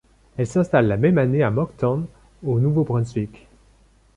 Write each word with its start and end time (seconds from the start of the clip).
Elle 0.35 0.47
s'installe 0.47 0.87
la 0.87 0.97
même 0.97 1.19
année 1.19 1.43
à 1.43 1.51
Moncton, 1.51 2.07
au 2.43 2.59
Nouveau-Brunswick. 2.59 3.45